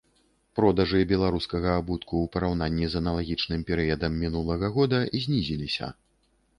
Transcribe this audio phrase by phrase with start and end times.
[0.59, 5.97] Продажы беларускага абутку ў параўнанні з аналагічным перыядам мінулага года знізіліся.